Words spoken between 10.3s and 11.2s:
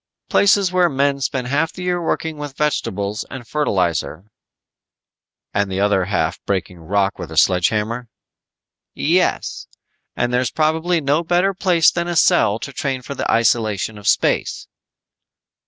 there's probably